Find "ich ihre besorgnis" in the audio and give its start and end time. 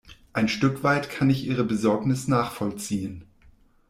1.29-2.27